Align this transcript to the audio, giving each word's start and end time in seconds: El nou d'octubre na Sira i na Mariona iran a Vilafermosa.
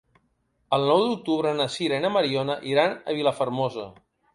El 0.77 0.85
nou 0.93 1.01
d'octubre 1.03 1.53
na 1.61 1.69
Sira 1.75 2.03
i 2.03 2.05
na 2.09 2.13
Mariona 2.17 2.59
iran 2.75 3.01
a 3.05 3.21
Vilafermosa. 3.23 3.91